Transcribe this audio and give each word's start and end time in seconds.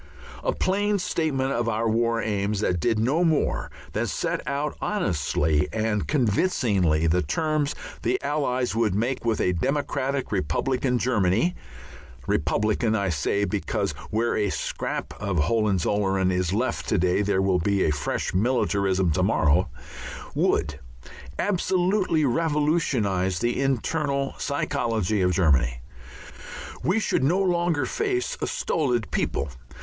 A 0.43 0.51
plain 0.51 0.97
statement 0.97 1.51
of 1.51 1.69
our 1.69 1.87
war 1.87 2.23
aims 2.23 2.61
that 2.61 2.79
did 2.79 2.97
no 2.97 3.23
more 3.23 3.69
than 3.93 4.07
set 4.07 4.41
out 4.47 4.75
honestly 4.81 5.67
and 5.71 6.07
convincingly 6.07 7.05
the 7.05 7.21
terms 7.21 7.75
the 8.01 8.19
Allies 8.23 8.75
would 8.75 8.95
make 8.95 9.23
with 9.23 9.39
a 9.39 9.53
democratic 9.53 10.31
republican 10.31 10.97
Germany 10.97 11.53
republican 12.25 12.95
I 12.95 13.09
say, 13.09 13.45
because 13.45 13.91
where 14.09 14.35
a 14.35 14.49
scrap 14.49 15.13
of 15.21 15.37
Hohenzollern 15.37 16.31
is 16.31 16.51
left 16.51 16.89
to 16.89 16.97
day 16.97 17.21
there 17.21 17.39
will 17.43 17.59
be 17.59 17.83
a 17.85 17.91
fresh 17.91 18.33
militarism 18.33 19.11
to 19.11 19.21
morrow 19.21 19.69
would 20.33 20.79
absolutely 21.37 22.25
revolutionize 22.25 23.37
the 23.37 23.61
internal 23.61 24.33
psychology 24.39 25.21
of 25.21 25.31
Germany. 25.31 25.81
We 26.81 26.97
should 26.99 27.23
no 27.23 27.37
longer 27.39 27.85
face 27.85 28.35
a 28.41 28.47
solid 28.47 29.11
people. 29.11 29.49